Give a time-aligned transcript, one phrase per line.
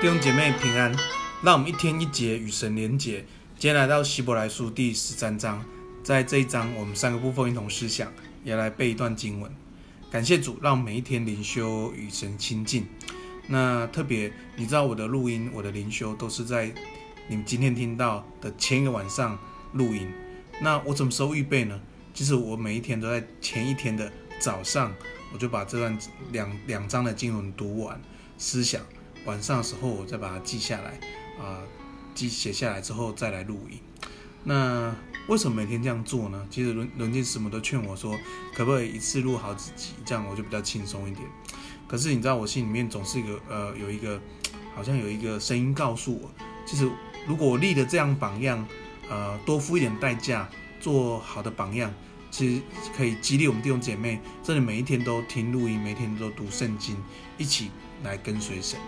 [0.00, 0.94] 弟兄姐妹平安，
[1.42, 3.18] 让我们一天一节与神连结。
[3.58, 5.60] 今天来到希伯来书第十三章，
[6.04, 8.12] 在这一章我们三个部分一同思想，
[8.44, 9.50] 也来背一段经文。
[10.08, 12.86] 感谢主，让每一天灵修与神亲近。
[13.48, 16.72] 那特别，你知道我的录音，我的灵修都是在
[17.26, 19.36] 你们今天听到的前一个晚上
[19.72, 20.08] 录音。
[20.60, 21.80] 那我什么时候预备呢？
[22.14, 24.94] 其实我每一天都在前一天的早上，
[25.32, 25.98] 我就把这段
[26.30, 28.00] 两两章的经文读完，
[28.38, 28.80] 思想。
[29.28, 30.98] 晚上的时候，我再把它记下来，
[31.38, 31.60] 啊、
[32.14, 33.78] 记写下来之后再来录音。
[34.42, 34.90] 那
[35.26, 36.46] 为什么每天这样做呢？
[36.50, 38.18] 其实伦伦进师母都劝我说，
[38.54, 41.28] 可不可以一次录好几集，这样我就比较轻松一点。
[41.86, 44.18] 可是你知道，我心里面总是一个呃，有一个
[44.74, 46.30] 好像有一个声音告诉我，
[46.66, 46.90] 其实
[47.26, 48.66] 如果我立了这样榜样，
[49.10, 50.48] 呃，多付一点代价，
[50.80, 51.92] 做好的榜样，
[52.30, 52.62] 其实
[52.96, 56.96] 可以激励我们弟兄姐妹，真的每一天都听录音，每天都读圣经，
[57.36, 57.70] 一起
[58.02, 58.80] 来跟随神。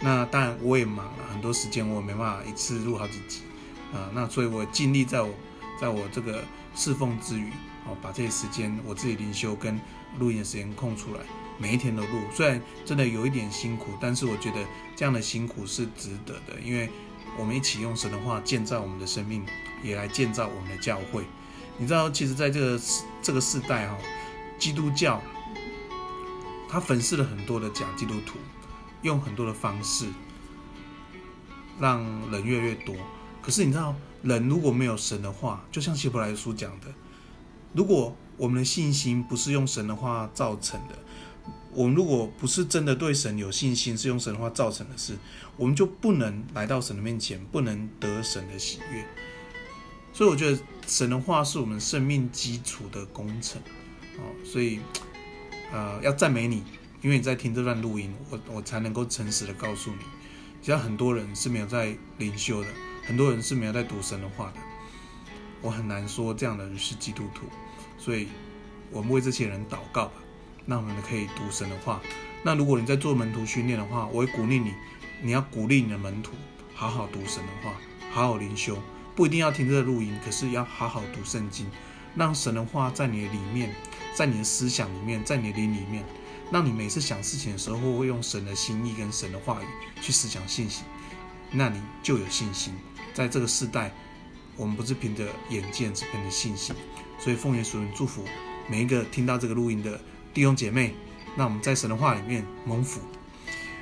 [0.00, 3.42] 那当然我也忙了，很多时间我没办法一次录好几集
[3.92, 4.10] 啊。
[4.14, 5.34] 那所以我尽力在我
[5.80, 7.50] 在我这个侍奉之余，
[7.84, 9.80] 哦，把这些时间我自己灵修跟
[10.18, 11.20] 录音的时间空出来，
[11.58, 12.20] 每一天都录。
[12.32, 16.88] 虽然真的有一点辛苦，但是我觉得这样的辛苦是值得的，因为
[17.36, 19.44] 我们一起用神的话建造我们的生命，
[19.82, 21.24] 也来建造我们的教会。
[21.76, 22.80] 你知道，其实在这个
[23.20, 23.98] 这个世代哈，
[24.58, 25.20] 基督教
[26.68, 28.38] 他粉饰了很多的假基督徒。
[29.02, 30.06] 用很多的方式
[31.80, 32.94] 让人越来越多，
[33.40, 36.86] 可是你知道，人如果没有神的话，就像希伯来书讲的，
[37.72, 40.98] 如果我们的信心不是用神的话造成的，
[41.72, 45.16] 我们如果不是真的对神有信心，是用神的话造成的事，
[45.56, 49.04] 我们就不能来到神的面前，不能得神的喜悦。
[50.12, 53.62] 所以我觉得神的话是我们生命基础的工程，
[54.16, 54.80] 哦，所以
[55.70, 56.64] 呃，要赞美你。
[57.00, 59.98] 因为你在听这段录音，我我才能够诚实的告诉你，
[60.60, 62.68] 其实很多人是没有在灵修的，
[63.06, 64.54] 很多人是没有在读神的话的。
[65.60, 67.46] 我很难说这样的人是基督徒，
[67.98, 68.28] 所以
[68.90, 70.14] 我们为这些人祷告吧，
[70.66, 72.00] 让我们可以读神的话。
[72.42, 74.72] 那如果你在做门徒训练的话，我会鼓励你，
[75.22, 76.32] 你要鼓励你的门徒
[76.74, 77.76] 好好读神的话，
[78.12, 78.76] 好好灵修，
[79.14, 81.68] 不一定要听这个录音，可是要好好读圣经，
[82.16, 83.72] 让神的话在你的里面，
[84.14, 86.04] 在你的思想里面，在你的灵里面。
[86.50, 89.66] 让你每次想事情的时候，会用神的心意跟神的话语
[90.00, 90.82] 去思想信息，
[91.50, 92.72] 那你就有信心。
[93.12, 93.92] 在这个世代，
[94.56, 96.74] 我们不是凭着眼见，只凭着信心。
[97.18, 98.24] 所以奉耶稣祝福
[98.68, 100.00] 每一个听到这个录音的
[100.32, 100.94] 弟兄姐妹。
[101.36, 103.00] 那我们在神的话里面蒙福。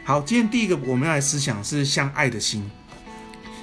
[0.05, 2.69] 好，今天第一个我们要来思想是相爱的心，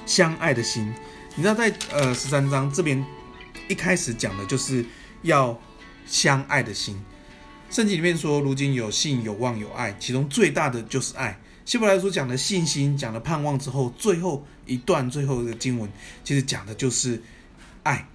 [0.05, 0.93] 相爱的心。
[1.35, 3.03] 你知道在呃十三章这边
[3.67, 4.85] 一开始讲的就是
[5.23, 5.59] 要
[6.05, 7.03] 相爱的心。
[7.73, 11.39] 圣经里面说，如今有信、有望、有爱，其中最大的就是爱。
[11.65, 15.89] 希伯来书讲的信心，讲了盼望之后，最后一段最后一个经文，
[16.23, 17.23] 其实讲的就是
[17.81, 18.07] 爱。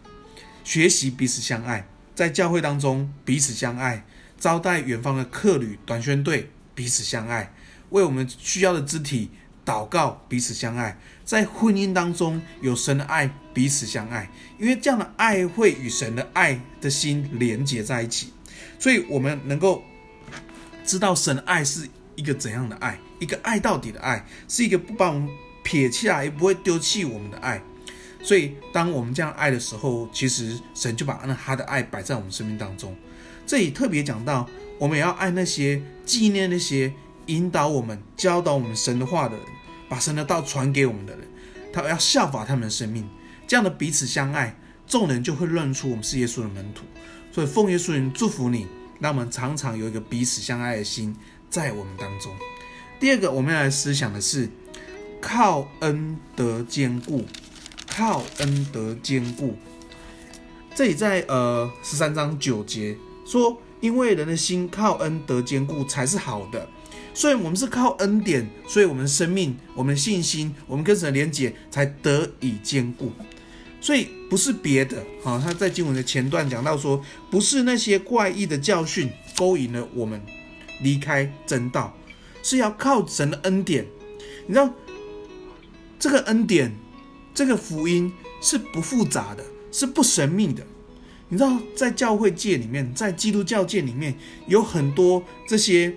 [0.62, 4.06] 学习彼此相爱，在教会当中彼此相爱，
[4.38, 7.52] 招待远方的客旅、短宣队彼此相爱，
[7.90, 9.28] 为我们需要的肢体
[9.66, 18.32] 祷告彼此相爱，在婚姻当中有神的爱彼此相爱，因为这样的爱会与神的爱的心连结在一起。
[18.78, 19.82] 所以，我们能够
[20.84, 25.28] 知道神的爱是一个怎样的爱，一个爱到底的爱，是一个不把我们
[25.62, 27.62] 撇弃来，也不会丢弃我们的爱。
[28.22, 32.94] 所以，当我们这样爱的时候，其实神就把那他的爱摆在我们生命当中。
[33.46, 34.48] 这里特别讲到，
[34.78, 36.92] 我们也要爱那些纪念那些
[37.26, 39.44] 引导我们、教导我们神的话的人，
[39.88, 41.26] 把神的道传给我们的人，
[41.72, 43.08] 他要效法他们的生命。
[43.46, 44.54] 这样的彼此相爱，
[44.88, 46.84] 众人就会认出我们是耶稣的门徒。
[47.30, 48.66] 所以奉耶稣名祝福你，
[48.98, 51.14] 让我们常常有一个彼此相爱的心
[51.48, 52.34] 在我们当中。
[52.98, 54.48] 第二个，我们要来思想的是
[55.20, 57.24] 靠恩得坚固，
[57.86, 59.56] 靠恩得坚固。
[60.74, 62.96] 这里在呃十三章九节
[63.26, 66.68] 说，因为人的心靠恩得坚固才是好的。
[67.14, 73.12] 所以我们是靠恩典，所以我们的生命、我们的信心、我们跟神的连结才得以坚固。
[73.80, 80.20] 所以不是别的，哈，他在经文的前段讲到说，不是那些怪异的教训勾引了我们
[80.82, 81.96] 离开真道，
[82.42, 83.86] 是要靠神的恩典。
[84.46, 84.68] 你知道，
[85.98, 86.74] 这个恩典，
[87.32, 90.66] 这个福音是不复杂的，是不神秘的。
[91.28, 94.14] 你知道，在教会界里面，在基督教界里面，
[94.46, 95.94] 有很多这些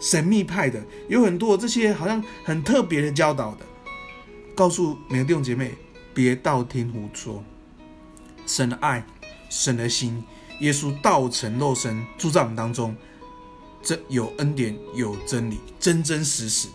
[0.00, 3.66] 神秘派的，有很多这些好像很特别的教导的，
[4.54, 5.72] 告诉每个弟兄姐妹。
[6.14, 7.44] 别道听途说，
[8.46, 9.04] 神的爱，
[9.50, 10.22] 神的心，
[10.60, 12.94] 耶稣道成肉身住在我们当中，
[13.82, 16.74] 这有恩典，有真理，真真实实的。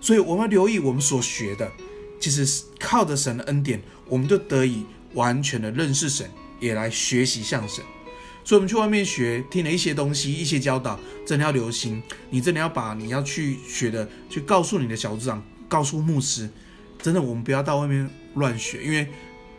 [0.00, 1.70] 所以我们留意我们所学的，
[2.20, 4.84] 其实靠着神的恩典，我们就得以
[5.14, 6.28] 完全的认识神，
[6.58, 7.84] 也来学习像神。
[8.44, 12.02] 所以，我们去外面学，听了一些东西，一些教导，真的要留心。
[12.30, 16.50] 你真的要把你要去学的，去告诉你的小组长，告诉牧师。
[17.02, 19.08] 真的，我们不要到外面乱学，因为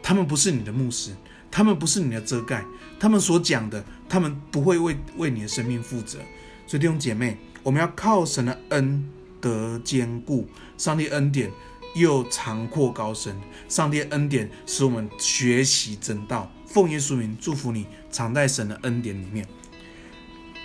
[0.04, 1.12] 他们不是你的牧师，
[1.50, 2.64] 他们不是你的遮盖，
[3.00, 6.20] 他们所讲的，他们不会为为你的生命负责。
[6.66, 10.48] 所以，弟兄姐妹，我们要靠神的恩得坚固，
[10.78, 11.50] 上帝恩典
[11.96, 13.40] 又长阔高深，
[13.70, 16.52] 上帝恩典使我们学习真道。
[16.66, 19.48] 奉耶稣名祝福你，常在神的恩典里面。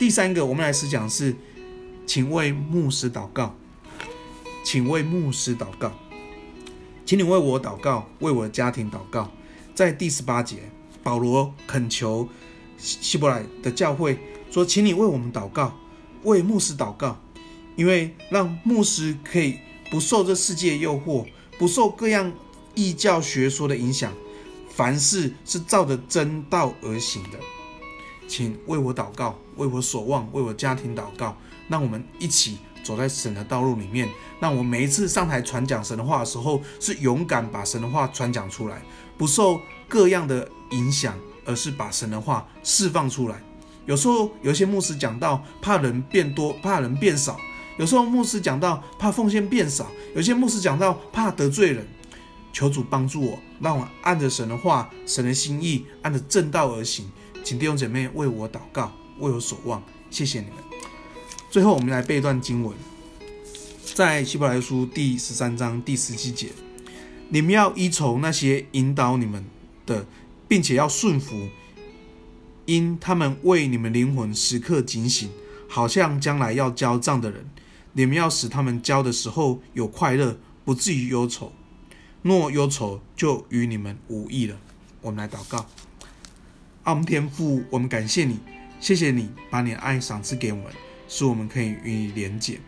[0.00, 1.36] 第三个，我们来思讲是，
[2.04, 3.56] 请为牧师祷告，
[4.64, 5.92] 请为牧师祷告，
[7.04, 9.30] 请你为我祷告，为我的家庭祷告。
[9.74, 10.70] 在第十八节，
[11.02, 12.28] 保罗恳求
[12.78, 14.18] 希伯来的教会
[14.50, 15.74] 说：“请你为我们祷告，
[16.22, 17.18] 为牧师祷告，
[17.76, 19.58] 因为让牧师可以
[19.90, 21.26] 不受这世界诱惑，
[21.58, 22.32] 不受各样
[22.74, 24.12] 异教学说的影响。”
[24.74, 27.38] 凡事是照着真道而行的，
[28.26, 31.36] 请为我祷告，为我守望，为我家庭祷告。
[31.68, 34.08] 让我们一起走在神的道路里面。
[34.40, 38.82] 让我每一次上台传讲神的话的时候，是勇敢把神的话传讲出来，
[39.16, 43.40] 不受各样的影响，而是把神的话释放出来。
[43.86, 47.34] 有时候有些牧师讲到怕人变多，怕人变少；
[47.78, 51.86] 有时候牧师讲到怕奉献变少；有些牧师讲到怕得罪人。
[52.52, 57.10] 求主帮助我，让我按着神的话、神的心意，按着正道而行。
[57.42, 59.82] 请弟兄姐妹为我祷告，为我所望。
[60.10, 60.71] 谢谢你们。
[61.52, 62.74] 最后，我们来背一段经文，
[63.94, 66.48] 在希伯来书第十三章第十七节：
[67.28, 69.44] 你们要依从那些引导你们
[69.84, 70.06] 的，
[70.48, 71.50] 并且要顺服，
[72.64, 75.28] 因他们为你们灵魂时刻警醒，
[75.68, 77.44] 好像将来要交账的人。
[77.92, 81.52] 你们要使他们交的时候有快乐，不至于忧愁。
[82.22, 84.56] 若忧愁，就与你们无益了。
[85.02, 85.66] 我们来祷告，
[86.84, 88.38] 阿们天父，我们感谢你，
[88.80, 90.72] 谢谢你把你的爱赏赐给我们，
[91.08, 92.60] 使我们可以与你连结。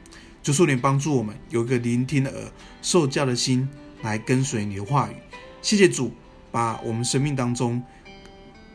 [0.43, 2.53] 求主你帮助我们有一个聆听的耳、
[2.83, 3.69] 受教的心，
[4.03, 5.15] 来跟随你的话语。
[5.63, 6.13] 谢谢主，
[6.53, 7.83] 把我们生命当中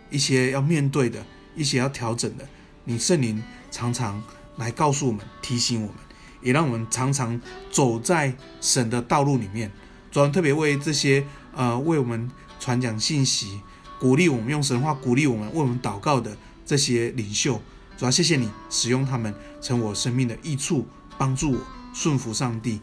[0.09, 1.23] 一些要面对的、
[1.55, 2.47] 一些要调整的，
[2.85, 4.23] 你圣灵常常
[4.57, 5.95] 来告诉我们、提醒我们，
[6.41, 7.39] 也让我们常常
[7.69, 9.71] 走在神的道路里面。
[10.11, 11.23] 主要特别为这些
[11.53, 12.27] 呃为我们
[12.59, 13.61] 传讲信息、
[13.99, 16.35] 鼓励我们用神话鼓励我们、为我们祷告的
[16.65, 17.61] 这些领袖，
[17.99, 20.87] 主要谢谢你使用他们成我生命的益处，
[21.17, 21.59] 帮助我
[21.93, 22.79] 顺服上帝。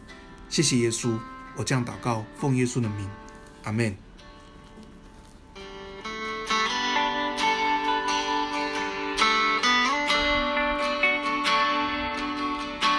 [0.47, 1.17] 谢谢耶稣，
[1.55, 3.09] 我这样祷告，奉耶稣的名，
[3.63, 3.97] 阿门。